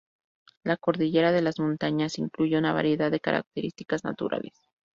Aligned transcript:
La 0.63 0.77
cordillera 0.77 1.31
de 1.31 1.43
las 1.43 1.59
montañas 1.59 2.17
incluye 2.17 2.57
una 2.57 2.73
variedad 2.73 3.11
de 3.11 3.19
características 3.19 4.03
naturales. 4.03 4.57